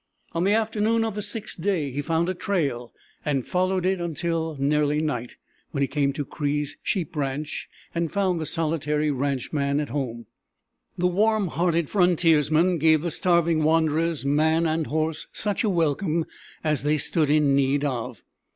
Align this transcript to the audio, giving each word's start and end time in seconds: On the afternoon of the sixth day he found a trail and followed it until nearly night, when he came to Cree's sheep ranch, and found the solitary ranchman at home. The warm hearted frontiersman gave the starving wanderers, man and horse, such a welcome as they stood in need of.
On 0.31 0.45
the 0.45 0.53
afternoon 0.53 1.05
of 1.05 1.13
the 1.13 1.21
sixth 1.21 1.61
day 1.61 1.91
he 1.91 2.01
found 2.01 2.27
a 2.27 2.33
trail 2.33 2.91
and 3.23 3.45
followed 3.45 3.85
it 3.85 4.01
until 4.01 4.57
nearly 4.59 4.99
night, 4.99 5.35
when 5.69 5.83
he 5.83 5.87
came 5.87 6.11
to 6.13 6.25
Cree's 6.25 6.75
sheep 6.81 7.15
ranch, 7.15 7.69
and 7.93 8.11
found 8.11 8.41
the 8.41 8.47
solitary 8.47 9.11
ranchman 9.11 9.79
at 9.79 9.89
home. 9.89 10.25
The 10.97 11.05
warm 11.05 11.49
hearted 11.49 11.87
frontiersman 11.87 12.79
gave 12.79 13.03
the 13.03 13.11
starving 13.11 13.61
wanderers, 13.63 14.25
man 14.25 14.65
and 14.65 14.87
horse, 14.87 15.27
such 15.33 15.63
a 15.63 15.69
welcome 15.69 16.25
as 16.63 16.81
they 16.81 16.97
stood 16.97 17.29
in 17.29 17.53
need 17.55 17.85
of. 17.85 18.23